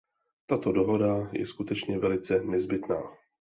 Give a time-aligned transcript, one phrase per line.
[0.45, 2.97] Tato dohoda je skutečně velice nezbytná.